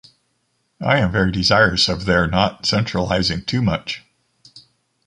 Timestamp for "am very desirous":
0.97-1.87